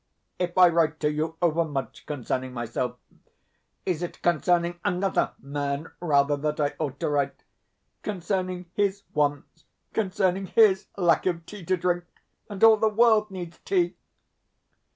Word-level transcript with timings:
If 0.39 0.57
I 0.57 0.67
write 0.67 0.99
to 1.01 1.11
you 1.11 1.37
overmuch 1.43 2.07
concerning 2.07 2.53
myself, 2.53 2.95
is 3.85 4.01
it 4.01 4.23
concerning 4.23 4.79
ANOTHER 4.83 5.33
man, 5.37 5.91
rather, 5.99 6.35
that 6.37 6.59
I 6.59 6.73
ought 6.79 6.99
to 7.01 7.09
write 7.09 7.43
concerning 8.01 8.65
HIS 8.73 9.03
wants, 9.13 9.65
concerning 9.93 10.47
HIS 10.47 10.87
lack 10.97 11.27
of 11.27 11.45
tea 11.45 11.63
to 11.65 11.77
drink 11.77 12.05
(and 12.49 12.63
all 12.63 12.77
the 12.77 12.89
world 12.89 13.29
needs 13.29 13.59
tea)? 13.59 13.95